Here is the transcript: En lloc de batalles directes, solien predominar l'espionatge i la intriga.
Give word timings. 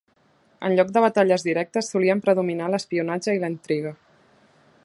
En 0.69 0.77
lloc 0.79 0.89
de 0.95 1.03
batalles 1.03 1.45
directes, 1.49 1.91
solien 1.95 2.25
predominar 2.25 2.73
l'espionatge 2.77 3.37
i 3.39 3.45
la 3.45 3.55
intriga. 3.57 3.97